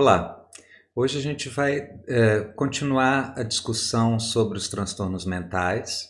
Olá, 0.00 0.48
hoje 0.94 1.18
a 1.18 1.20
gente 1.20 1.48
vai 1.48 1.90
é, 2.06 2.38
continuar 2.54 3.34
a 3.36 3.42
discussão 3.42 4.20
sobre 4.20 4.56
os 4.56 4.68
transtornos 4.68 5.24
mentais. 5.24 6.08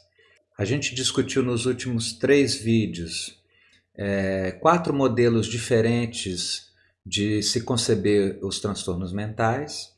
A 0.58 0.64
gente 0.66 0.94
discutiu 0.94 1.42
nos 1.42 1.64
últimos 1.64 2.12
três 2.12 2.54
vídeos 2.54 3.42
é, 3.96 4.50
quatro 4.60 4.92
modelos 4.92 5.46
diferentes 5.46 6.70
de 7.02 7.42
se 7.42 7.62
conceber 7.62 8.38
os 8.42 8.60
transtornos 8.60 9.10
mentais 9.10 9.90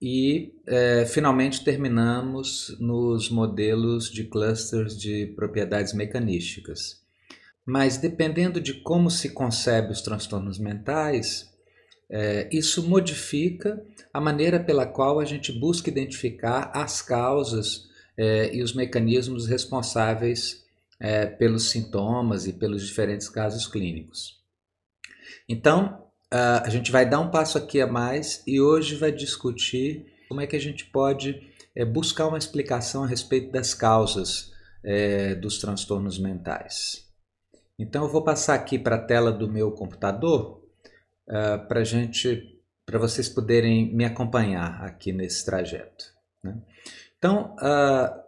e 0.00 0.54
é, 0.64 1.04
finalmente 1.04 1.64
terminamos 1.64 2.76
nos 2.78 3.28
modelos 3.28 4.12
de 4.12 4.22
clusters 4.28 4.96
de 4.96 5.26
propriedades 5.34 5.92
mecanísticas. 5.92 7.02
Mas 7.66 7.96
dependendo 7.96 8.60
de 8.60 8.74
como 8.74 9.10
se 9.10 9.30
concebe 9.30 9.90
os 9.90 10.02
transtornos 10.02 10.56
mentais, 10.56 11.52
é, 12.10 12.48
isso 12.52 12.88
modifica 12.88 13.82
a 14.12 14.20
maneira 14.20 14.60
pela 14.60 14.86
qual 14.86 15.20
a 15.20 15.24
gente 15.24 15.52
busca 15.52 15.90
identificar 15.90 16.70
as 16.74 17.02
causas 17.02 17.88
é, 18.16 18.54
e 18.54 18.62
os 18.62 18.74
mecanismos 18.74 19.46
responsáveis 19.46 20.64
é, 21.00 21.26
pelos 21.26 21.70
sintomas 21.70 22.46
e 22.46 22.52
pelos 22.52 22.86
diferentes 22.86 23.28
casos 23.28 23.66
clínicos. 23.66 24.42
Então, 25.48 26.02
a 26.30 26.68
gente 26.68 26.90
vai 26.90 27.08
dar 27.08 27.20
um 27.20 27.30
passo 27.30 27.56
aqui 27.56 27.80
a 27.80 27.86
mais 27.86 28.42
e 28.44 28.60
hoje 28.60 28.96
vai 28.96 29.12
discutir 29.12 30.04
como 30.28 30.40
é 30.40 30.48
que 30.48 30.56
a 30.56 30.60
gente 30.60 30.84
pode 30.86 31.40
é, 31.76 31.84
buscar 31.84 32.26
uma 32.26 32.38
explicação 32.38 33.04
a 33.04 33.06
respeito 33.06 33.52
das 33.52 33.72
causas 33.72 34.52
é, 34.82 35.34
dos 35.34 35.58
transtornos 35.58 36.18
mentais. 36.18 37.08
Então, 37.78 38.04
eu 38.04 38.10
vou 38.10 38.22
passar 38.22 38.54
aqui 38.54 38.78
para 38.78 38.96
a 38.96 39.02
tela 39.02 39.32
do 39.32 39.48
meu 39.48 39.70
computador 39.72 40.63
uh, 41.28 41.36
ah, 41.36 41.58
para 41.58 41.84
gente, 41.84 42.60
para 42.84 42.98
vocês 42.98 43.28
poderem 43.28 43.94
me 43.94 44.04
acompanhar 44.04 44.82
aqui 44.84 45.12
nesse 45.12 45.44
trajeto. 45.44 46.12
Né? 46.42 46.56
Então, 47.18 47.56
uh, 47.56 48.22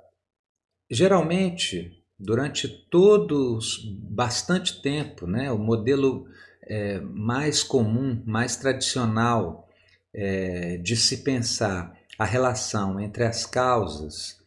geralmente, 0.90 2.02
durante 2.18 2.68
todos 2.68 3.84
bastante 4.10 4.80
tempo, 4.80 5.26
né, 5.26 5.50
o 5.52 5.58
modelo 5.58 6.26
é, 6.66 7.00
mais 7.00 7.62
comum, 7.62 8.22
mais 8.26 8.56
tradicional 8.56 9.68
é, 10.12 10.78
de 10.78 10.96
se 10.96 11.18
pensar 11.18 11.96
a 12.18 12.24
relação 12.24 12.98
entre 12.98 13.24
as 13.24 13.46
causas 13.46 14.40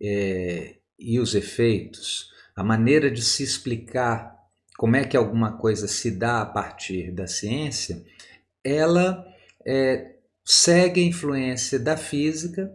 é, 0.00 0.76
e 0.98 1.18
os 1.20 1.34
efeitos, 1.34 2.32
a 2.54 2.62
maneira 2.62 3.10
de 3.10 3.22
se 3.22 3.42
explicar 3.42 4.37
como 4.78 4.94
é 4.94 5.04
que 5.04 5.16
alguma 5.16 5.58
coisa 5.58 5.88
se 5.88 6.08
dá 6.08 6.40
a 6.40 6.46
partir 6.46 7.10
da 7.10 7.26
ciência, 7.26 8.00
ela 8.62 9.26
é, 9.66 10.14
segue 10.44 11.00
a 11.00 11.04
influência 11.04 11.80
da 11.80 11.96
física, 11.96 12.72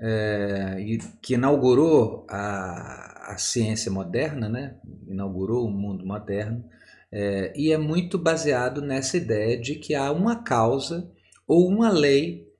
é, 0.00 0.76
que 1.20 1.34
inaugurou 1.34 2.26
a, 2.30 3.32
a 3.34 3.36
ciência 3.36 3.92
moderna, 3.92 4.48
né? 4.48 4.76
inaugurou 5.06 5.66
o 5.66 5.70
mundo 5.70 6.06
moderno, 6.06 6.64
é, 7.12 7.52
e 7.54 7.70
é 7.70 7.76
muito 7.76 8.18
baseado 8.18 8.80
nessa 8.80 9.18
ideia 9.18 9.60
de 9.60 9.74
que 9.74 9.94
há 9.94 10.10
uma 10.10 10.42
causa 10.42 11.12
ou 11.46 11.68
uma 11.68 11.90
lei 11.90 12.50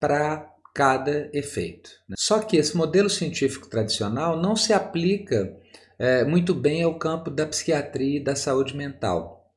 para 0.00 0.50
cada 0.74 1.28
efeito. 1.34 1.90
Né? 2.08 2.14
Só 2.18 2.38
que 2.38 2.56
esse 2.56 2.74
modelo 2.78 3.10
científico 3.10 3.68
tradicional 3.68 4.40
não 4.40 4.56
se 4.56 4.72
aplica 4.72 5.54
é, 6.02 6.24
muito 6.24 6.52
bem 6.52 6.82
ao 6.82 6.98
campo 6.98 7.30
da 7.30 7.46
psiquiatria 7.46 8.16
e 8.16 8.24
da 8.24 8.34
saúde 8.34 8.76
mental. 8.76 9.54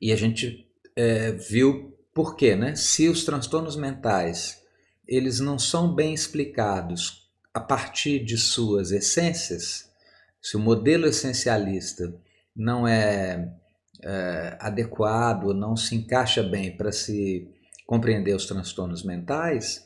E 0.00 0.12
a 0.12 0.16
gente 0.16 0.68
é, 0.96 1.30
viu 1.30 1.96
por 2.12 2.34
quê, 2.34 2.56
né? 2.56 2.74
Se 2.74 3.08
os 3.08 3.24
transtornos 3.24 3.76
mentais 3.76 4.60
eles 5.06 5.38
não 5.38 5.56
são 5.56 5.94
bem 5.94 6.12
explicados 6.12 7.30
a 7.54 7.60
partir 7.60 8.24
de 8.24 8.36
suas 8.36 8.90
essências, 8.90 9.88
se 10.42 10.56
o 10.56 10.60
modelo 10.60 11.06
essencialista 11.06 12.12
não 12.54 12.88
é, 12.88 13.48
é 14.02 14.56
adequado, 14.58 15.54
não 15.54 15.76
se 15.76 15.94
encaixa 15.94 16.42
bem 16.42 16.76
para 16.76 16.90
se 16.90 17.48
compreender 17.86 18.34
os 18.34 18.46
transtornos 18.46 19.04
mentais, 19.04 19.85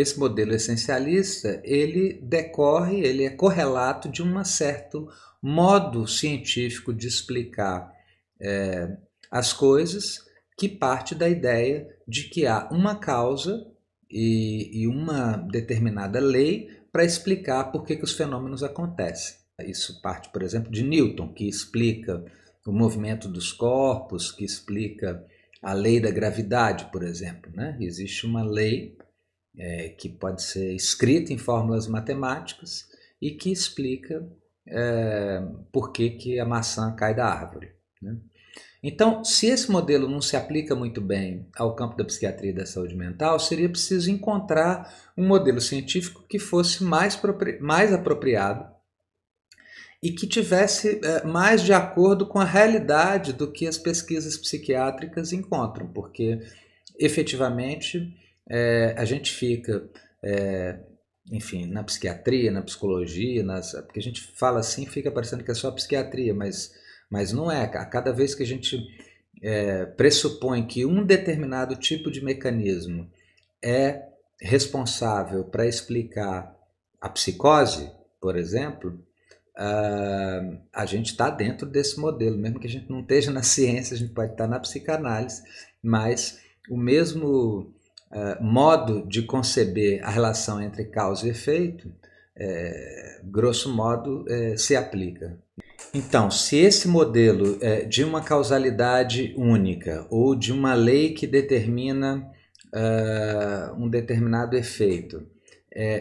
esse 0.00 0.16
modelo 0.16 0.54
essencialista, 0.54 1.60
ele 1.64 2.20
decorre, 2.22 3.00
ele 3.00 3.24
é 3.24 3.30
correlato 3.30 4.08
de 4.08 4.22
um 4.22 4.44
certo 4.44 5.08
modo 5.42 6.06
científico 6.06 6.94
de 6.94 7.08
explicar 7.08 7.92
é, 8.40 8.96
as 9.28 9.52
coisas 9.52 10.24
que 10.56 10.68
parte 10.68 11.16
da 11.16 11.28
ideia 11.28 11.88
de 12.06 12.24
que 12.24 12.46
há 12.46 12.68
uma 12.70 12.94
causa 12.94 13.66
e, 14.08 14.82
e 14.82 14.86
uma 14.86 15.36
determinada 15.36 16.20
lei 16.20 16.70
para 16.92 17.04
explicar 17.04 17.64
por 17.72 17.84
que, 17.84 17.96
que 17.96 18.04
os 18.04 18.12
fenômenos 18.12 18.62
acontecem. 18.62 19.36
Isso 19.64 20.00
parte, 20.00 20.28
por 20.28 20.44
exemplo, 20.44 20.70
de 20.70 20.84
Newton, 20.84 21.32
que 21.32 21.48
explica 21.48 22.24
o 22.64 22.72
movimento 22.72 23.28
dos 23.28 23.52
corpos, 23.52 24.30
que 24.30 24.44
explica 24.44 25.24
a 25.60 25.72
lei 25.72 25.98
da 25.98 26.10
gravidade, 26.10 26.84
por 26.92 27.02
exemplo. 27.02 27.50
Né? 27.52 27.76
Existe 27.80 28.26
uma 28.26 28.44
lei 28.44 28.96
é, 29.58 29.88
que 29.88 30.08
pode 30.08 30.42
ser 30.42 30.72
escrita 30.74 31.32
em 31.32 31.38
fórmulas 31.38 31.88
matemáticas 31.88 32.86
e 33.20 33.32
que 33.32 33.50
explica 33.50 34.24
é, 34.66 35.42
por 35.72 35.92
que, 35.92 36.10
que 36.10 36.38
a 36.38 36.44
maçã 36.44 36.94
cai 36.94 37.14
da 37.14 37.26
árvore. 37.26 37.72
Né? 38.00 38.16
Então, 38.82 39.24
se 39.24 39.46
esse 39.46 39.70
modelo 39.70 40.08
não 40.08 40.20
se 40.20 40.36
aplica 40.36 40.74
muito 40.74 41.00
bem 41.00 41.48
ao 41.56 41.74
campo 41.74 41.96
da 41.96 42.04
psiquiatria 42.04 42.50
e 42.50 42.54
da 42.54 42.64
saúde 42.64 42.94
mental, 42.94 43.40
seria 43.40 43.68
preciso 43.68 44.10
encontrar 44.10 45.10
um 45.16 45.26
modelo 45.26 45.60
científico 45.60 46.24
que 46.28 46.38
fosse 46.38 46.84
mais, 46.84 47.20
mais 47.60 47.92
apropriado 47.92 48.72
e 50.00 50.12
que 50.12 50.28
tivesse 50.28 51.00
é, 51.02 51.26
mais 51.26 51.62
de 51.62 51.72
acordo 51.72 52.24
com 52.24 52.38
a 52.38 52.44
realidade 52.44 53.32
do 53.32 53.50
que 53.50 53.66
as 53.66 53.76
pesquisas 53.76 54.36
psiquiátricas 54.36 55.32
encontram, 55.32 55.88
porque 55.88 56.40
efetivamente 56.96 58.14
é, 58.48 58.94
a 58.96 59.04
gente 59.04 59.32
fica, 59.32 59.88
é, 60.22 60.78
enfim, 61.30 61.66
na 61.66 61.84
psiquiatria, 61.84 62.50
na 62.50 62.62
psicologia, 62.62 63.42
nas, 63.42 63.72
porque 63.72 64.00
a 64.00 64.02
gente 64.02 64.22
fala 64.36 64.60
assim, 64.60 64.86
fica 64.86 65.10
parecendo 65.10 65.44
que 65.44 65.50
é 65.50 65.54
só 65.54 65.70
psiquiatria, 65.70 66.34
mas, 66.34 66.72
mas 67.10 67.32
não 67.32 67.50
é. 67.50 67.64
A 67.64 67.84
cada 67.84 68.12
vez 68.12 68.34
que 68.34 68.42
a 68.42 68.46
gente 68.46 68.78
é, 69.42 69.84
pressupõe 69.84 70.66
que 70.66 70.86
um 70.86 71.04
determinado 71.04 71.76
tipo 71.76 72.10
de 72.10 72.24
mecanismo 72.24 73.10
é 73.62 74.08
responsável 74.40 75.44
para 75.44 75.66
explicar 75.66 76.56
a 77.00 77.08
psicose, 77.08 77.90
por 78.20 78.36
exemplo, 78.36 79.04
uh, 79.56 80.58
a 80.72 80.86
gente 80.86 81.10
está 81.10 81.30
dentro 81.30 81.66
desse 81.66 81.98
modelo, 81.98 82.36
mesmo 82.36 82.60
que 82.60 82.66
a 82.66 82.70
gente 82.70 82.90
não 82.90 83.00
esteja 83.00 83.30
na 83.30 83.42
ciência, 83.44 83.94
a 83.94 83.98
gente 83.98 84.12
pode 84.12 84.32
estar 84.32 84.46
na 84.46 84.60
psicanálise, 84.60 85.42
mas 85.82 86.40
o 86.70 86.76
mesmo 86.76 87.74
uh, 88.10 88.42
modo 88.42 89.06
de 89.06 89.22
conceber 89.22 90.04
a 90.04 90.10
relação 90.10 90.60
entre 90.60 90.84
causa 90.84 91.26
e 91.26 91.30
efeito, 91.30 91.92
é, 92.40 93.20
grosso 93.24 93.74
modo, 93.74 94.24
é, 94.28 94.56
se 94.56 94.76
aplica. 94.76 95.36
Então, 95.92 96.30
se 96.30 96.56
esse 96.56 96.86
modelo 96.86 97.58
é, 97.60 97.84
de 97.84 98.04
uma 98.04 98.22
causalidade 98.22 99.34
única 99.36 100.06
ou 100.08 100.36
de 100.36 100.52
uma 100.52 100.74
lei 100.74 101.14
que 101.14 101.26
determina 101.26 102.30
uh, 102.72 103.82
um 103.82 103.88
determinado 103.88 104.56
efeito, 104.56 105.26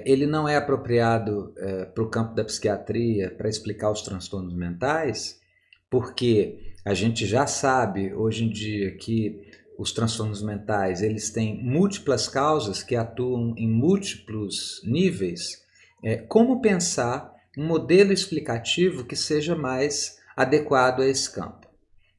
ele 0.05 0.25
não 0.25 0.47
é 0.49 0.55
apropriado 0.55 1.53
para 1.93 2.03
o 2.03 2.09
campo 2.09 2.33
da 2.33 2.43
psiquiatria 2.43 3.29
para 3.29 3.47
explicar 3.47 3.91
os 3.91 4.01
transtornos 4.01 4.55
mentais, 4.55 5.39
porque 5.87 6.73
a 6.83 6.95
gente 6.95 7.27
já 7.27 7.45
sabe 7.45 8.11
hoje 8.11 8.45
em 8.45 8.49
dia 8.49 8.95
que 8.95 9.46
os 9.77 9.91
transtornos 9.91 10.41
mentais 10.41 11.01
eles 11.01 11.29
têm 11.29 11.63
múltiplas 11.63 12.27
causas 12.27 12.81
que 12.81 12.95
atuam 12.95 13.53
em 13.57 13.69
múltiplos 13.69 14.81
níveis, 14.83 15.61
é, 16.03 16.17
como 16.17 16.61
pensar 16.61 17.33
um 17.57 17.65
modelo 17.65 18.11
explicativo 18.11 19.05
que 19.05 19.15
seja 19.15 19.55
mais 19.55 20.17
adequado 20.35 21.01
a 21.01 21.07
esse 21.07 21.31
campo? 21.31 21.67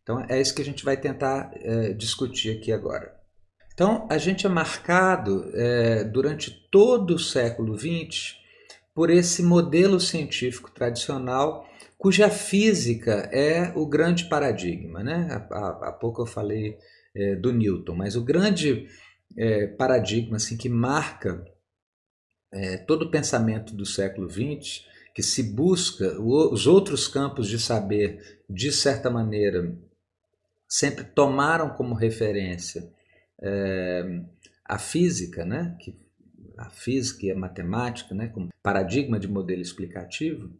Então 0.02 0.25
é 0.28 0.40
isso 0.40 0.55
que 0.55 0.62
a 0.62 0.64
gente 0.64 0.84
vai 0.84 0.96
tentar 0.96 1.50
é, 1.55 1.93
discutir 1.93 2.56
aqui 2.56 2.72
agora. 2.72 3.14
Então 3.75 4.06
a 4.10 4.19
gente 4.19 4.46
é 4.46 4.49
marcado 4.49 5.50
é, 5.55 6.02
durante 6.05 6.50
todo 6.70 7.14
o 7.14 7.19
século 7.19 7.78
XX 7.78 8.37
por 8.94 9.10
esse 9.10 9.43
modelo 9.43 10.00
científico 10.00 10.70
tradicional 10.70 11.69
cuja 11.96 12.31
física 12.31 13.28
é 13.32 13.72
o 13.76 13.87
grande 13.87 14.28
paradigma. 14.28 15.02
Né? 15.02 15.28
Há, 15.50 15.88
há 15.88 15.93
pouco 15.93 16.22
eu 16.22 16.26
falei 16.26 16.76
é, 17.19 17.35
do 17.35 17.53
Newton, 17.53 17.94
mas 17.94 18.15
o 18.15 18.25
grande 18.25 18.88
é, 19.37 19.67
paradigma 19.67 20.37
assim, 20.37 20.56
que 20.56 20.69
marca 20.69 21.44
é, 22.53 22.76
todo 22.79 23.03
o 23.03 23.11
pensamento 23.11 23.75
do 23.75 23.85
século 23.85 24.29
XX, 24.31 24.87
que 25.15 25.23
se 25.23 25.43
busca 25.43 26.19
o, 26.20 26.53
os 26.53 26.67
outros 26.67 27.09
campos 27.09 27.49
de 27.49 27.59
saber, 27.59 28.41
de 28.49 28.70
certa 28.70 29.11
maneira, 29.11 29.76
sempre 30.69 31.05
tomaram 31.05 31.70
como 31.70 31.94
referência 31.94 32.88
é, 33.43 34.23
a 34.65 34.79
física, 34.79 35.44
né, 35.44 35.76
que 35.81 35.97
a 36.56 36.70
física 36.70 37.26
e 37.26 37.31
a 37.31 37.37
matemática, 37.37 38.15
né, 38.15 38.29
como 38.29 38.49
paradigma 38.62 39.19
de 39.19 39.29
modelo 39.29 39.62
explicativo, 39.62 40.53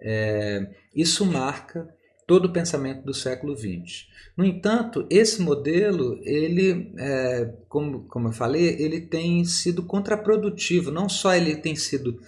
é, 0.00 0.70
isso 0.94 1.26
marca 1.26 1.92
todo 2.28 2.44
o 2.44 2.52
pensamento 2.52 3.06
do 3.06 3.14
século 3.14 3.56
XX. 3.56 4.06
No 4.36 4.44
entanto, 4.44 5.06
esse 5.08 5.40
modelo, 5.40 6.20
ele, 6.22 6.92
é, 6.98 7.54
como, 7.70 8.02
como 8.02 8.28
eu 8.28 8.32
falei, 8.32 8.76
ele 8.78 9.00
tem 9.00 9.42
sido 9.46 9.82
contraprodutivo. 9.82 10.90
Não 10.90 11.08
só 11.08 11.34
ele 11.34 11.56
tem 11.56 11.74
sido 11.74 12.20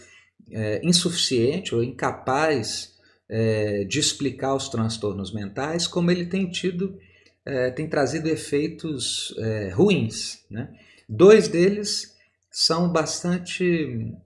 é, 0.51 0.81
insuficiente 0.83 1.75
ou 1.75 1.85
incapaz 1.85 2.95
é, 3.29 3.85
de 3.85 4.01
explicar 4.01 4.55
os 4.55 4.71
transtornos 4.71 5.35
mentais, 5.35 5.87
como 5.87 6.11
ele 6.11 6.25
tem 6.25 6.51
tido, 6.51 6.99
é, 7.45 7.71
tem 7.71 7.87
trazido 7.87 8.27
efeitos 8.27 9.35
é, 9.37 9.69
ruins. 9.69 10.47
Né? 10.51 10.73
Dois 11.07 11.47
deles 11.47 12.17
são 12.51 12.91
bastante 12.91 14.17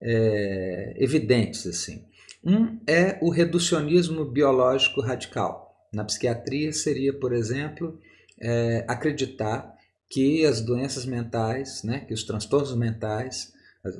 é, 0.00 0.94
evidentes 0.96 1.66
assim. 1.66 2.07
Um 2.44 2.78
é 2.86 3.18
o 3.20 3.30
reducionismo 3.30 4.24
biológico 4.24 5.00
radical. 5.00 5.74
Na 5.92 6.04
psiquiatria 6.04 6.72
seria, 6.72 7.12
por 7.12 7.32
exemplo, 7.32 7.98
é, 8.40 8.84
acreditar 8.88 9.74
que 10.08 10.44
as 10.44 10.60
doenças 10.60 11.04
mentais, 11.04 11.82
né, 11.82 12.00
que 12.00 12.14
os 12.14 12.24
transtornos 12.24 12.74
mentais, 12.76 13.52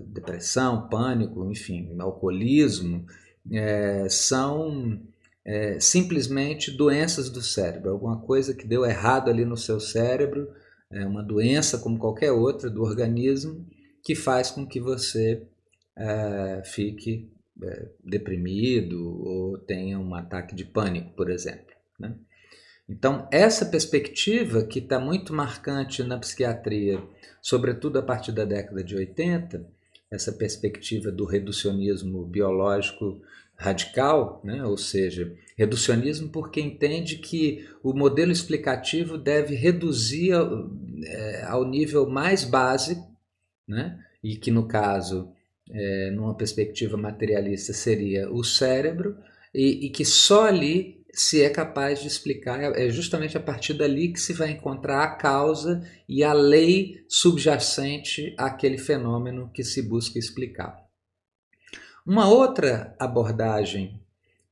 depressão, 0.07 0.89
pânico, 0.89 1.51
enfim, 1.51 1.97
alcoolismo, 1.99 3.05
é, 3.51 4.09
são 4.09 5.01
é, 5.45 5.81
simplesmente 5.81 6.71
doenças 6.71 7.31
do 7.31 7.43
cérebro, 7.43 7.91
alguma 7.91 8.21
coisa 8.21 8.55
que 8.55 8.67
deu 8.67 8.85
errado 8.85 9.31
ali 9.31 9.45
no 9.45 9.57
seu 9.57 9.81
cérebro, 9.81 10.49
é 10.91 11.05
uma 11.07 11.23
doença 11.23 11.79
como 11.79 11.99
qualquer 11.99 12.33
outra 12.33 12.71
do 12.71 12.83
organismo 12.83 13.67
que 14.03 14.15
faz 14.15 14.51
com 14.51 14.67
que 14.67 14.81
você 14.81 15.47
é, 15.97 16.63
fique 16.65 17.31
é, 17.63 17.89
deprimido 18.05 19.21
ou 19.23 19.59
tenha 19.59 19.99
um 19.99 20.15
ataque 20.15 20.55
de 20.55 20.65
pânico, 20.65 21.13
por 21.15 21.31
exemplo. 21.31 21.75
Né? 21.99 22.15
Então, 22.89 23.29
essa 23.31 23.67
perspectiva, 23.67 24.65
que 24.65 24.79
está 24.79 24.99
muito 24.99 25.35
marcante 25.35 26.03
na 26.03 26.19
psiquiatria, 26.19 27.03
sobretudo 27.43 27.99
a 27.99 28.03
partir 28.03 28.33
da 28.33 28.45
década 28.45 28.83
de 28.83 28.97
80, 28.97 29.67
essa 30.11 30.33
perspectiva 30.33 31.11
do 31.11 31.27
reducionismo 31.27 32.25
biológico 32.25 33.21
radical, 33.57 34.41
né? 34.43 34.65
ou 34.65 34.79
seja, 34.79 35.35
reducionismo 35.57 36.31
porque 36.31 36.61
entende 36.61 37.17
que 37.17 37.69
o 37.83 37.93
modelo 37.93 38.33
explicativo 38.33 39.19
deve 39.19 39.55
reduzir 39.55 40.33
ao, 40.33 40.71
é, 41.05 41.69
nível 41.69 42.09
mais 42.09 42.45
básico, 42.45 43.07
né? 43.67 43.99
e 44.23 44.37
que 44.37 44.51
no 44.51 44.67
caso 44.67 45.31
é, 45.71 46.11
numa 46.11 46.35
perspectiva 46.35 46.97
materialista, 46.97 47.73
seria 47.73 48.31
o 48.31 48.43
cérebro, 48.43 49.17
e, 49.55 49.87
e, 49.87 49.91
que 49.91 50.05
só 50.05 50.47
ali 50.47 50.99
se 51.13 51.43
é 51.43 51.51
capaz 51.51 52.01
de 52.01 52.07
explicar, 52.07 52.61
é 52.79 52.89
justamente 52.91 53.37
a 53.37 53.41
partir 53.41 53.75
dali 53.75 54.13
que 54.13 54.21
se 54.21 54.33
vai 54.33 54.51
encontrar 54.51 55.03
a 55.03 55.17
causa 55.17 55.83
e 56.09 56.23
a 56.23 56.33
lei 56.33 57.05
subjacente 57.09 58.35
àquele 58.39 58.79
fenômeno 58.79 59.51
que 59.53 59.65
se 59.65 59.83
busca 59.83 60.19
explicar. 60.19 60.79
Uma 62.07 62.29
outra 62.29 62.95
abordagem 62.99 64.01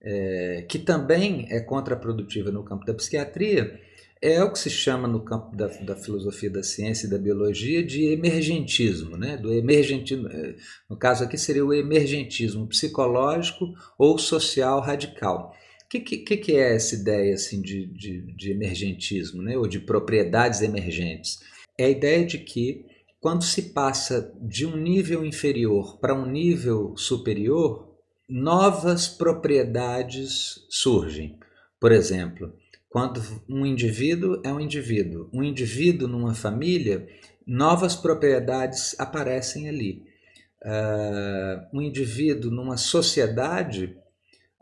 é, 0.01 0.67
que 0.69 0.79
também 0.79 1.47
é 1.51 1.61
contraprodutiva 1.61 2.51
no 2.51 2.65
campo 2.65 2.85
da 2.85 2.95
psiquiatria 2.95 3.81
é 4.26 4.43
o 4.43 4.52
que 4.52 4.58
se 4.58 4.70
chama 4.70 5.06
no 5.06 5.25
campo 5.25 5.55
da, 5.55 5.67
da, 5.67 5.94
filosofia 5.94 6.50
da 6.50 6.62
ciência 6.62 7.06
e 7.06 7.11
da 7.11 7.19
biologia 7.19 7.84
de 7.84 8.06
emergentismo, 8.06 9.17
né? 9.17 9.37
Do 9.37 9.52
emergentismo, 9.52 10.28
eh, 10.28 10.56
no 10.88 10.96
caso 10.96 11.25
aqui 11.25 11.38
seria 11.38 11.64
o 11.64 11.73
emergentismo 11.73 12.67
psicológico 12.67 13.75
ou 13.99 14.19
social 14.19 14.81
radical. 14.81 15.55
O 15.84 15.88
que, 15.88 16.00
que, 16.00 16.37
que, 16.37 16.52
é 16.56 16.75
essa 16.75 16.96
ideia 16.96 17.34
assim 17.34 17.62
de, 17.62 17.87
de, 17.87 18.20
de 18.34 18.50
emergentismo, 18.50 19.43
né? 19.43 19.56
Ou 19.56 19.69
de 19.69 19.78
propriedades 19.78 20.61
emergentes? 20.61 21.38
É 21.79 21.84
a 21.84 21.90
ideia 21.90 22.25
de 22.25 22.38
que 22.38 22.84
quando 23.20 23.44
se 23.44 23.70
passa 23.72 24.32
de 24.40 24.67
um 24.67 24.76
nível 24.76 25.25
inferior 25.25 25.99
para 25.99 26.14
um 26.14 26.26
nível 26.26 26.96
superior, 26.96 27.96
novas 28.29 29.08
propriedades 29.08 30.67
surgem. 30.69 31.38
Por 31.81 31.93
exemplo, 31.93 32.52
quando 32.96 33.22
um 33.46 33.66
indivíduo 33.66 34.40
é 34.43 34.50
um 34.50 34.58
indivíduo, 34.58 35.28
um 35.31 35.43
indivíduo 35.43 36.08
numa 36.08 36.34
família, 36.34 37.06
novas 37.46 37.94
propriedades 37.94 38.98
aparecem 38.98 39.69
ali. 39.69 40.02
Uh, 40.62 41.76
um 41.76 41.82
indivíduo 41.82 42.50
numa 42.50 42.78
sociedade, 42.78 43.94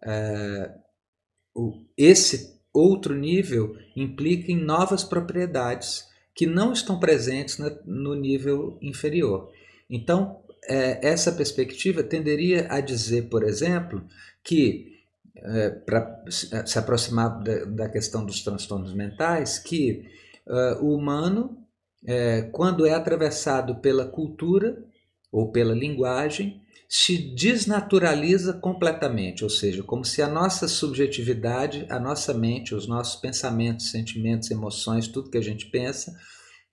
uh, 0.05 1.73
esse 1.97 2.61
outro 2.73 3.15
nível 3.15 3.77
implica 3.95 4.51
em 4.51 4.57
novas 4.57 5.05
propriedades 5.05 6.05
que 6.35 6.45
não 6.45 6.73
estão 6.73 6.99
presentes 6.99 7.59
na, 7.59 7.71
no 7.87 8.17
nível 8.17 8.77
inferior. 8.83 9.49
Então, 9.89 10.43
é, 10.65 11.07
essa 11.07 11.31
perspectiva 11.31 12.03
tenderia 12.03 12.67
a 12.69 12.81
dizer, 12.81 13.29
por 13.29 13.45
exemplo, 13.45 14.05
que 14.43 14.94
é, 15.37 15.71
para 15.71 16.25
se 16.31 16.79
aproximar 16.79 17.43
da, 17.43 17.65
da, 17.65 17.89
questão 17.89 18.25
dos 18.25 18.43
transtornos 18.43 18.95
mentais, 18.95 19.59
que 19.59 20.07
uh, 20.47 20.85
o 20.85 20.95
humano, 20.95 21.59
é, 22.07 22.43
quando 22.53 22.87
é 22.87 22.95
atravessado 22.95 23.77
pela 23.77 24.07
cultura 24.07 24.85
ou 25.33 25.51
pela 25.51 25.75
linguagem, 25.75 26.63
se 26.89 27.35
desnaturaliza 27.35 28.53
completamente, 28.53 29.43
ou 29.43 29.51
seja, 29.51 29.83
como 29.83 30.05
se 30.05 30.23
a 30.23 30.29
nossa 30.29 30.69
subjetividade, 30.69 31.87
a 31.89 31.99
nossa 31.99 32.33
mente, 32.33 32.75
os 32.75 32.87
nossos 32.87 33.21
pensamentos, 33.21 33.91
sentimentos, 33.91 34.51
emoções, 34.51 35.09
tudo 35.09 35.31
que 35.31 35.39
a 35.39 35.43
gente 35.43 35.67
pensa, 35.67 36.17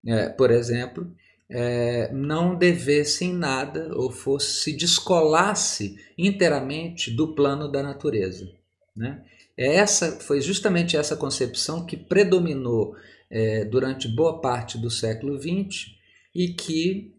é, 0.05 0.29
por 0.29 0.51
exemplo, 0.51 1.11
é, 1.51 2.09
não 2.13 2.55
devessem 2.55 3.33
nada 3.33 3.91
ou 3.93 4.09
fosse 4.09 4.63
se 4.63 4.73
descolasse 4.73 5.97
inteiramente 6.17 7.11
do 7.11 7.35
plano 7.35 7.69
da 7.69 7.83
natureza. 7.83 8.49
Né? 8.95 9.21
É 9.57 9.75
essa 9.75 10.13
foi 10.21 10.39
justamente 10.39 10.95
essa 10.95 11.15
concepção 11.15 11.85
que 11.85 11.97
predominou 11.97 12.95
é, 13.29 13.65
durante 13.65 14.07
boa 14.07 14.39
parte 14.39 14.77
do 14.77 14.89
século 14.89 15.37
XX 15.37 15.91
e 16.33 16.53
que 16.53 17.13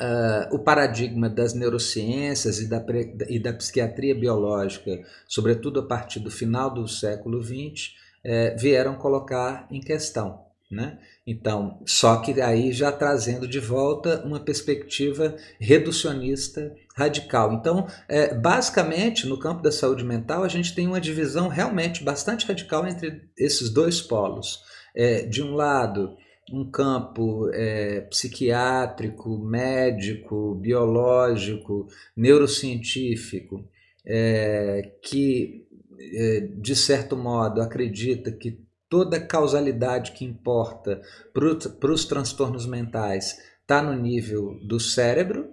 uh, 0.00 0.54
o 0.54 0.58
paradigma 0.58 1.28
das 1.28 1.54
neurociências 1.54 2.60
e 2.60 2.68
da, 2.68 2.84
e 3.28 3.38
da 3.38 3.52
psiquiatria 3.52 4.14
biológica, 4.14 5.00
sobretudo 5.28 5.80
a 5.80 5.86
partir 5.86 6.20
do 6.20 6.30
final 6.30 6.72
do 6.72 6.88
século 6.88 7.42
XX, 7.42 7.94
é, 8.24 8.56
vieram 8.56 8.96
colocar 8.96 9.68
em 9.70 9.80
questão. 9.80 10.42
Né? 10.70 10.98
Então, 11.26 11.80
só 11.86 12.16
que 12.16 12.38
aí 12.40 12.70
já 12.70 12.92
trazendo 12.92 13.48
de 13.48 13.58
volta 13.58 14.22
uma 14.26 14.40
perspectiva 14.40 15.34
reducionista 15.58 16.74
radical. 16.94 17.54
Então, 17.54 17.86
é, 18.06 18.34
basicamente, 18.34 19.26
no 19.26 19.38
campo 19.38 19.62
da 19.62 19.72
saúde 19.72 20.04
mental, 20.04 20.44
a 20.44 20.48
gente 20.48 20.74
tem 20.74 20.86
uma 20.86 21.00
divisão 21.00 21.48
realmente 21.48 22.04
bastante 22.04 22.46
radical 22.46 22.86
entre 22.86 23.22
esses 23.38 23.70
dois 23.70 24.02
polos. 24.02 24.62
É, 24.94 25.22
de 25.22 25.42
um 25.42 25.54
lado, 25.54 26.14
um 26.52 26.70
campo 26.70 27.48
é, 27.54 28.02
psiquiátrico, 28.02 29.38
médico, 29.38 30.54
biológico, 30.56 31.88
neurocientífico, 32.14 33.66
é, 34.06 34.92
que, 35.02 35.66
é, 35.98 36.40
de 36.40 36.76
certo 36.76 37.16
modo, 37.16 37.62
acredita 37.62 38.30
que 38.30 38.63
toda 38.94 39.18
causalidade 39.18 40.12
que 40.12 40.24
importa 40.24 41.02
para 41.32 41.92
os 41.92 42.04
transtornos 42.04 42.64
mentais 42.64 43.36
está 43.60 43.82
no 43.82 43.92
nível 43.92 44.56
do 44.62 44.78
cérebro, 44.78 45.52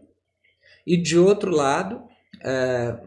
e 0.85 0.95
de 0.95 1.17
outro 1.17 1.49
lado, 1.49 2.03
é, 2.43 2.99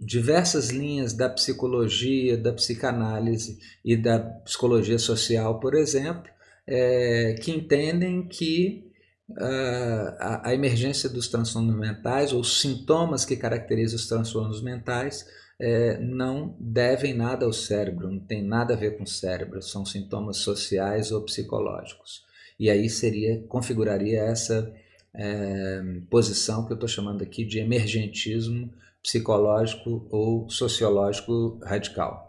diversas 0.00 0.68
linhas 0.68 1.12
da 1.12 1.28
psicologia, 1.28 2.36
da 2.36 2.52
psicanálise 2.52 3.58
e 3.84 3.96
da 3.96 4.20
psicologia 4.20 4.96
social, 4.96 5.58
por 5.58 5.74
exemplo, 5.74 6.30
é, 6.64 7.34
que 7.42 7.50
entendem 7.50 8.28
que 8.28 8.86
Uh, 9.30 10.16
a, 10.18 10.48
a, 10.48 10.54
emergência 10.54 11.06
dos 11.06 11.28
transtornos 11.28 11.76
mentais 11.76 12.32
ou 12.32 12.42
sintomas 12.42 13.26
que 13.26 13.36
caracterizam 13.36 13.96
os 13.96 14.08
transtornos 14.08 14.62
mentais 14.62 15.26
é, 15.60 15.98
não 15.98 16.56
devem 16.58 17.14
nada 17.14 17.44
ao 17.44 17.52
cérebro, 17.52 18.10
não 18.10 18.20
tem 18.20 18.42
nada 18.42 18.74
a 18.74 18.76
ver 18.76 18.96
com 18.96 19.02
o 19.02 19.06
cérebro, 19.06 19.60
são 19.60 19.84
sintomas 19.84 20.38
sociais 20.38 21.10
ou 21.10 21.22
psicológicos. 21.22 22.24
E 22.58 22.70
aí 22.70 22.88
seria, 22.88 23.42
configuraria 23.48 24.20
essa 24.20 24.72
é, 25.14 25.82
posição 26.10 26.66
que 26.66 26.72
eu 26.72 26.76
estou 26.76 26.88
chamando 26.88 27.22
aqui 27.22 27.44
de 27.44 27.58
emergentismo 27.58 28.72
psicológico 29.02 30.06
ou 30.10 30.48
sociológico 30.50 31.58
radical. 31.62 32.26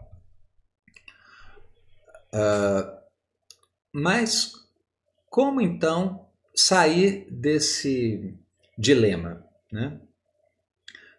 Uh, 2.32 3.00
mas 3.92 4.52
como 5.28 5.60
então 5.60 6.26
sair 6.54 7.26
desse 7.30 8.34
dilema. 8.76 9.44
Né? 9.70 10.00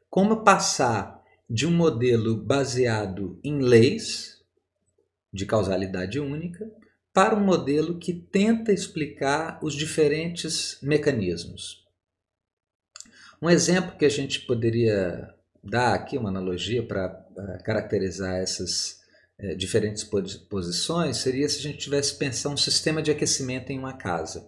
Como 0.10 0.44
passar 0.44 1.21
de 1.52 1.68
um 1.68 1.72
modelo 1.72 2.38
baseado 2.38 3.38
em 3.44 3.60
leis 3.60 4.38
de 5.34 5.46
causalidade 5.46 6.18
única 6.18 6.72
para 7.14 7.36
um 7.36 7.44
modelo 7.44 8.00
que 8.00 8.14
tenta 8.14 8.72
explicar 8.72 9.60
os 9.62 9.76
diferentes 9.76 10.78
mecanismos. 10.82 11.86
Um 13.42 13.50
exemplo 13.50 13.98
que 13.98 14.06
a 14.06 14.10
gente 14.10 14.40
poderia 14.46 15.30
dar 15.62 15.94
aqui, 15.94 16.18
uma 16.18 16.30
analogia 16.30 16.84
para 16.88 17.10
caracterizar 17.66 18.36
essas 18.36 19.02
é, 19.38 19.54
diferentes 19.54 20.08
posições, 20.50 21.18
seria 21.18 21.50
se 21.50 21.60
a 21.60 21.62
gente 21.64 21.80
tivesse 21.80 22.18
pensar 22.18 22.48
um 22.48 22.56
sistema 22.56 23.02
de 23.02 23.12
aquecimento 23.12 23.72
em 23.72 23.80
uma 23.80 23.98
casa. 23.98 24.48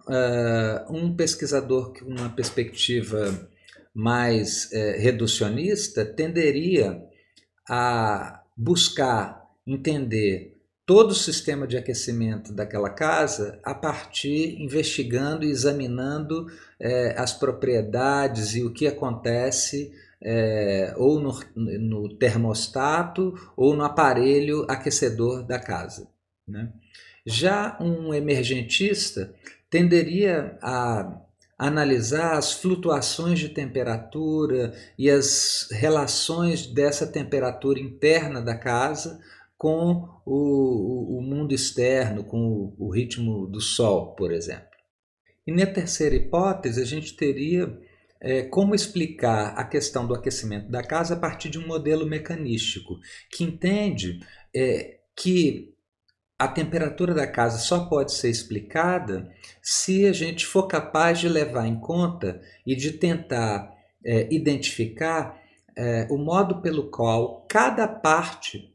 Uh, 0.00 0.92
um 0.92 1.14
pesquisador 1.14 1.92
com 1.96 2.06
uma 2.06 2.30
perspectiva 2.30 3.48
mais 3.94 4.72
é, 4.72 4.98
reducionista 4.98 6.04
tenderia 6.04 7.02
a 7.68 8.42
buscar 8.56 9.42
entender 9.66 10.60
todo 10.86 11.12
o 11.12 11.14
sistema 11.14 11.66
de 11.68 11.76
aquecimento 11.76 12.52
daquela 12.52 12.90
casa 12.90 13.60
a 13.62 13.72
partir 13.72 14.60
investigando 14.60 15.44
e 15.44 15.50
examinando 15.50 16.46
é, 16.80 17.14
as 17.16 17.32
propriedades 17.32 18.56
e 18.56 18.64
o 18.64 18.72
que 18.72 18.88
acontece 18.88 19.92
é, 20.22 20.92
ou 20.96 21.20
no, 21.20 21.38
no, 21.54 22.08
termostato 22.16 23.34
ou 23.56 23.74
no 23.74 23.84
aparelho 23.84 24.66
aquecedor 24.68 25.44
da 25.44 25.58
casa. 25.58 26.08
Né? 26.46 26.72
Já 27.24 27.78
um 27.80 28.12
emergentista 28.12 29.32
tenderia 29.70 30.58
a 30.60 31.22
analisar 31.60 32.38
as 32.38 32.54
flutuações 32.54 33.38
de 33.38 33.50
temperatura 33.50 34.72
e 34.98 35.10
as 35.10 35.68
relações 35.70 36.66
dessa 36.66 37.06
temperatura 37.06 37.78
interna 37.78 38.40
da 38.40 38.56
casa 38.56 39.20
com 39.58 40.08
o, 40.24 41.18
o 41.18 41.20
mundo 41.20 41.52
externo, 41.52 42.24
com 42.24 42.46
o, 42.48 42.74
o 42.78 42.90
ritmo 42.90 43.46
do 43.46 43.60
Sol, 43.60 44.14
por 44.14 44.32
exemplo. 44.32 44.70
E 45.46 45.52
na 45.52 45.66
terceira 45.66 46.14
hipótese, 46.14 46.80
a 46.80 46.86
gente 46.86 47.14
teria 47.14 47.70
é, 48.22 48.42
como 48.42 48.74
explicar 48.74 49.52
a 49.54 49.62
questão 49.62 50.06
do 50.06 50.14
aquecimento 50.14 50.70
da 50.70 50.82
casa 50.82 51.12
a 51.12 51.18
partir 51.18 51.50
de 51.50 51.58
um 51.58 51.66
modelo 51.66 52.06
mecanístico, 52.06 52.98
que 53.30 53.44
entende 53.44 54.20
é, 54.56 55.00
que 55.14 55.74
a 56.40 56.48
temperatura 56.48 57.12
da 57.12 57.26
casa 57.26 57.58
só 57.58 57.84
pode 57.84 58.14
ser 58.14 58.30
explicada 58.30 59.30
se 59.60 60.06
a 60.06 60.12
gente 60.12 60.46
for 60.46 60.66
capaz 60.66 61.18
de 61.18 61.28
levar 61.28 61.66
em 61.66 61.78
conta 61.78 62.40
e 62.66 62.74
de 62.74 62.92
tentar 62.92 63.70
é, 64.02 64.26
identificar 64.34 65.38
é, 65.76 66.06
o 66.08 66.16
modo 66.16 66.62
pelo 66.62 66.90
qual 66.90 67.44
cada 67.46 67.86
parte 67.86 68.74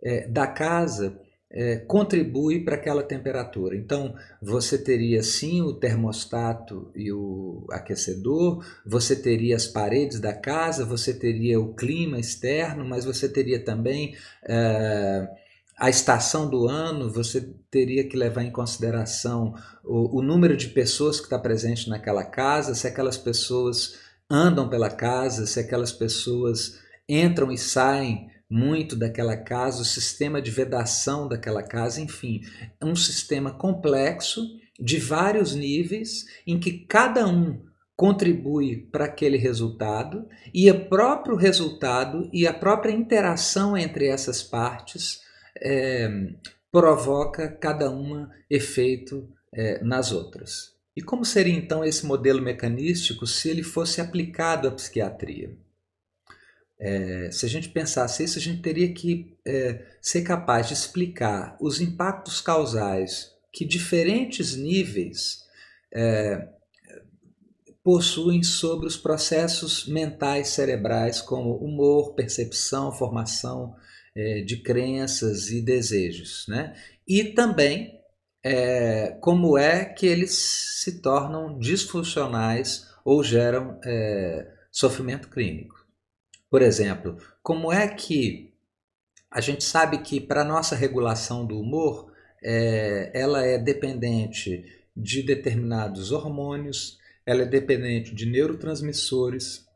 é, 0.00 0.28
da 0.28 0.46
casa 0.46 1.20
é, 1.50 1.78
contribui 1.78 2.64
para 2.64 2.76
aquela 2.76 3.02
temperatura. 3.02 3.76
Então, 3.76 4.14
você 4.40 4.78
teria 4.78 5.20
sim 5.20 5.62
o 5.62 5.74
termostato 5.74 6.92
e 6.94 7.10
o 7.10 7.66
aquecedor, 7.72 8.64
você 8.86 9.16
teria 9.16 9.56
as 9.56 9.66
paredes 9.66 10.20
da 10.20 10.32
casa, 10.32 10.84
você 10.84 11.12
teria 11.12 11.58
o 11.58 11.74
clima 11.74 12.20
externo, 12.20 12.84
mas 12.84 13.04
você 13.04 13.28
teria 13.28 13.64
também 13.64 14.14
é, 14.44 15.39
a 15.80 15.88
estação 15.88 16.46
do 16.46 16.68
ano, 16.68 17.10
você 17.10 17.40
teria 17.70 18.06
que 18.06 18.14
levar 18.14 18.42
em 18.42 18.50
consideração 18.50 19.54
o, 19.82 20.18
o 20.18 20.22
número 20.22 20.54
de 20.54 20.68
pessoas 20.68 21.18
que 21.18 21.24
está 21.24 21.38
presente 21.38 21.88
naquela 21.88 22.22
casa, 22.22 22.74
se 22.74 22.86
aquelas 22.86 23.16
pessoas 23.16 23.98
andam 24.30 24.68
pela 24.68 24.90
casa, 24.90 25.46
se 25.46 25.58
aquelas 25.58 25.90
pessoas 25.90 26.78
entram 27.08 27.50
e 27.50 27.56
saem 27.56 28.28
muito 28.48 28.94
daquela 28.94 29.38
casa, 29.38 29.80
o 29.80 29.86
sistema 29.86 30.42
de 30.42 30.50
vedação 30.50 31.26
daquela 31.26 31.62
casa, 31.62 31.98
enfim, 32.02 32.42
é 32.78 32.84
um 32.84 32.94
sistema 32.94 33.50
complexo 33.50 34.46
de 34.78 34.98
vários 34.98 35.54
níveis 35.54 36.26
em 36.46 36.60
que 36.60 36.84
cada 36.84 37.26
um 37.26 37.58
contribui 37.96 38.76
para 38.92 39.06
aquele 39.06 39.38
resultado 39.38 40.28
e 40.52 40.70
o 40.70 40.88
próprio 40.90 41.36
resultado 41.36 42.28
e 42.34 42.46
a 42.46 42.52
própria 42.52 42.92
interação 42.92 43.78
entre 43.78 44.06
essas 44.06 44.42
partes 44.42 45.29
é, 45.56 46.08
provoca 46.70 47.48
cada 47.48 47.90
uma 47.90 48.30
efeito 48.48 49.28
é, 49.52 49.82
nas 49.82 50.12
outras. 50.12 50.74
E 50.96 51.02
como 51.02 51.24
seria 51.24 51.54
então 51.54 51.84
esse 51.84 52.04
modelo 52.04 52.42
mecanístico 52.42 53.26
se 53.26 53.48
ele 53.48 53.62
fosse 53.62 54.00
aplicado 54.00 54.68
à 54.68 54.70
psiquiatria? 54.70 55.56
É, 56.78 57.30
se 57.30 57.44
a 57.44 57.48
gente 57.48 57.68
pensasse 57.68 58.24
isso, 58.24 58.38
a 58.38 58.42
gente 58.42 58.62
teria 58.62 58.92
que 58.92 59.36
é, 59.46 59.84
ser 60.00 60.22
capaz 60.22 60.66
de 60.68 60.74
explicar 60.74 61.56
os 61.60 61.80
impactos 61.80 62.40
causais 62.40 63.32
que 63.52 63.64
diferentes 63.64 64.56
níveis 64.56 65.44
é, 65.92 66.48
possuem 67.82 68.42
sobre 68.42 68.86
os 68.86 68.96
processos 68.96 69.86
mentais 69.86 70.48
cerebrais, 70.48 71.20
como 71.20 71.56
humor, 71.56 72.14
percepção, 72.14 72.92
formação 72.92 73.74
é, 74.14 74.40
de 74.42 74.62
crenças 74.62 75.50
e 75.50 75.60
desejos. 75.62 76.46
Né? 76.48 76.74
E 77.06 77.24
também 77.24 78.00
é, 78.42 79.16
como 79.20 79.58
é 79.58 79.84
que 79.84 80.06
eles 80.06 80.32
se 80.32 81.00
tornam 81.00 81.58
disfuncionais 81.58 82.88
ou 83.04 83.22
geram 83.22 83.78
é, 83.84 84.52
sofrimento 84.70 85.28
clínico. 85.28 85.86
Por 86.48 86.62
exemplo, 86.62 87.16
como 87.42 87.72
é 87.72 87.86
que 87.86 88.52
a 89.30 89.40
gente 89.40 89.62
sabe 89.62 89.98
que 89.98 90.20
para 90.20 90.44
nossa 90.44 90.74
regulação 90.74 91.46
do 91.46 91.58
humor, 91.58 92.12
é, 92.42 93.12
ela 93.14 93.44
é 93.44 93.58
dependente 93.58 94.64
de 94.96 95.22
determinados 95.22 96.10
hormônios, 96.10 96.98
ela 97.24 97.42
é 97.42 97.46
dependente 97.46 98.14
de 98.14 98.26
neurotransmissores, 98.26 99.66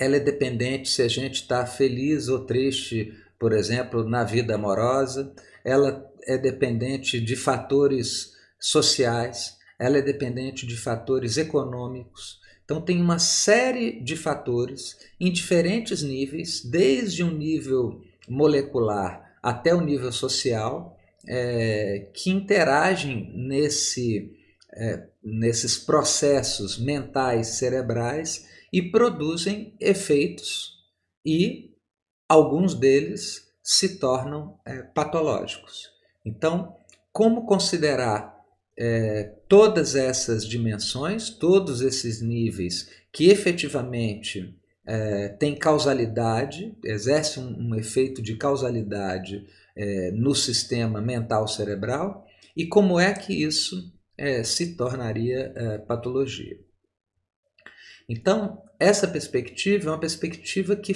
ela 0.00 0.16
é 0.16 0.20
dependente 0.20 0.88
se 0.88 1.02
a 1.02 1.08
gente 1.08 1.42
está 1.42 1.64
feliz 1.66 2.28
ou 2.28 2.44
triste, 2.46 3.14
por 3.38 3.52
exemplo, 3.52 4.02
na 4.02 4.24
vida 4.24 4.54
amorosa, 4.54 5.32
ela 5.64 6.10
é 6.26 6.36
dependente 6.36 7.20
de 7.20 7.36
fatores 7.36 8.32
sociais, 8.58 9.58
ela 9.78 9.98
é 9.98 10.02
dependente 10.02 10.66
de 10.66 10.76
fatores 10.76 11.36
econômicos, 11.36 12.40
então, 12.70 12.80
tem 12.80 13.02
uma 13.02 13.18
série 13.18 14.00
de 14.00 14.16
fatores 14.16 14.96
em 15.18 15.32
diferentes 15.32 16.04
níveis, 16.04 16.64
desde 16.64 17.24
um 17.24 17.36
nível 17.36 18.00
molecular 18.28 19.34
até 19.42 19.74
o 19.74 19.80
nível 19.80 20.12
social, 20.12 20.96
é, 21.26 22.06
que 22.14 22.30
interagem 22.30 23.32
nesse, 23.34 24.30
é, 24.72 25.02
nesses 25.20 25.76
processos 25.78 26.78
mentais 26.78 27.48
cerebrais 27.48 28.46
e 28.72 28.82
produzem 28.82 29.74
efeitos, 29.80 30.78
e 31.24 31.74
alguns 32.28 32.74
deles 32.74 33.50
se 33.62 33.98
tornam 33.98 34.58
é, 34.64 34.82
patológicos. 34.82 35.90
Então, 36.24 36.76
como 37.12 37.46
considerar 37.46 38.40
é, 38.78 39.24
todas 39.48 39.94
essas 39.94 40.46
dimensões, 40.46 41.28
todos 41.28 41.80
esses 41.82 42.22
níveis 42.22 42.88
que 43.12 43.28
efetivamente 43.28 44.56
é, 44.86 45.28
têm 45.28 45.54
causalidade, 45.54 46.74
exercem 46.84 47.44
um, 47.44 47.68
um, 47.68 47.74
efeito 47.74 48.22
de 48.22 48.36
causalidade 48.36 49.46
é, 49.76 50.10
no 50.12 50.34
sistema 50.34 51.00
mental 51.00 51.46
cerebral 51.46 52.26
e 52.56 52.66
como 52.66 52.98
é 52.98 53.12
que 53.12 53.32
isso 53.32 53.92
é, 54.16 54.42
se 54.42 54.76
tornaria 54.76 55.52
é, 55.54 55.78
patologia. 55.78 56.58
Então, 58.10 58.60
essa 58.76 59.06
perspectiva 59.06 59.88
é 59.88 59.92
uma 59.92 60.00
perspectiva 60.00 60.74
que 60.74 60.92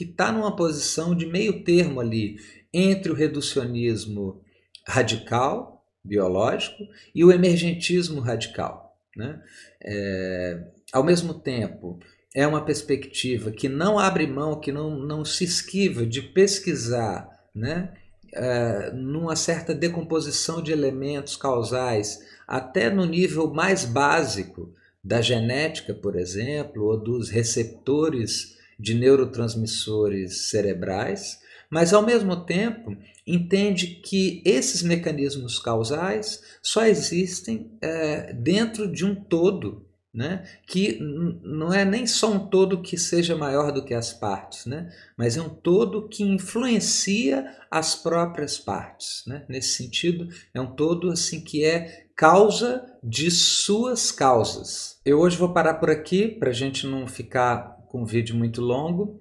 está 0.00 0.32
numa 0.32 0.56
posição 0.56 1.14
de 1.14 1.24
meio 1.24 1.62
termo 1.62 2.00
ali 2.00 2.38
entre 2.74 3.12
o 3.12 3.14
reducionismo 3.14 4.42
radical, 4.84 5.84
biológico 6.04 6.82
e 7.14 7.24
o 7.24 7.30
emergentismo 7.30 8.20
radical. 8.20 8.98
Né? 9.16 9.40
É, 9.80 10.64
ao 10.92 11.04
mesmo 11.04 11.34
tempo, 11.34 12.00
é 12.34 12.44
uma 12.44 12.64
perspectiva 12.64 13.52
que 13.52 13.68
não 13.68 13.96
abre 13.96 14.26
mão, 14.26 14.58
que 14.58 14.72
não, 14.72 14.98
não 14.98 15.24
se 15.24 15.44
esquiva 15.44 16.04
de 16.04 16.20
pesquisar 16.20 17.30
né? 17.54 17.94
É, 18.34 18.90
numa 18.92 19.36
certa 19.36 19.72
decomposição 19.72 20.60
de 20.60 20.72
elementos 20.72 21.36
causais, 21.36 22.18
até 22.46 22.90
no 22.90 23.06
nível 23.06 23.54
mais 23.54 23.84
básico 23.84 24.74
da 25.06 25.22
genética, 25.22 25.94
por 25.94 26.16
exemplo, 26.16 26.84
ou 26.84 26.98
dos 26.98 27.30
receptores 27.30 28.56
de 28.76 28.92
neurotransmissores 28.92 30.48
cerebrais, 30.48 31.38
mas 31.70 31.92
ao 31.92 32.04
mesmo 32.04 32.44
tempo 32.44 32.96
entende 33.24 34.00
que 34.02 34.42
esses 34.44 34.82
mecanismos 34.82 35.60
causais 35.60 36.42
só 36.60 36.84
existem 36.84 37.70
é, 37.80 38.32
dentro 38.32 38.90
de 38.90 39.04
um 39.04 39.14
todo 39.14 39.85
né? 40.16 40.44
que 40.66 40.98
não 41.42 41.74
é 41.74 41.84
nem 41.84 42.06
só 42.06 42.32
um 42.32 42.48
todo 42.48 42.80
que 42.80 42.96
seja 42.96 43.36
maior 43.36 43.70
do 43.70 43.84
que 43.84 43.92
as 43.92 44.14
partes, 44.14 44.64
né? 44.64 44.90
mas 45.14 45.36
é 45.36 45.42
um 45.42 45.50
todo 45.50 46.08
que 46.08 46.24
influencia 46.24 47.54
as 47.70 47.94
próprias 47.94 48.58
partes. 48.58 49.22
Né? 49.26 49.44
Nesse 49.46 49.76
sentido, 49.76 50.28
é 50.54 50.60
um 50.60 50.74
todo 50.74 51.10
assim 51.10 51.44
que 51.44 51.62
é 51.62 52.06
causa 52.16 52.82
de 53.04 53.30
suas 53.30 54.10
causas. 54.10 54.98
Eu 55.04 55.20
hoje 55.20 55.36
vou 55.36 55.52
parar 55.52 55.74
por 55.74 55.90
aqui 55.90 56.26
para 56.28 56.48
a 56.48 56.54
gente 56.54 56.86
não 56.86 57.06
ficar 57.06 57.76
com 57.88 58.00
um 58.00 58.06
vídeo 58.06 58.34
muito 58.34 58.62
longo 58.62 59.20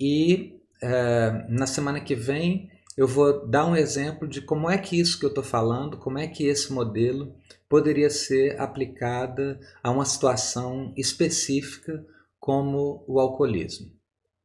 e 0.00 0.58
é, 0.82 1.44
na 1.50 1.66
semana 1.66 2.00
que 2.00 2.14
vem 2.14 2.70
eu 2.96 3.06
vou 3.06 3.46
dar 3.46 3.66
um 3.66 3.76
exemplo 3.76 4.28
de 4.28 4.40
como 4.40 4.68
é 4.68 4.76
que 4.76 4.98
isso 4.98 5.18
que 5.18 5.24
eu 5.24 5.30
estou 5.30 5.44
falando, 5.44 5.96
como 5.96 6.18
é 6.18 6.26
que 6.26 6.44
esse 6.46 6.72
modelo 6.72 7.34
poderia 7.68 8.10
ser 8.10 8.60
aplicada 8.60 9.58
a 9.82 9.90
uma 9.90 10.04
situação 10.04 10.92
específica 10.96 12.04
como 12.38 13.02
o 13.06 13.18
alcoolismo. 13.18 13.90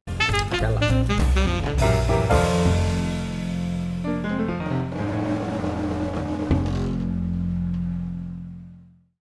Até 0.06 0.68
lá! 0.68 2.47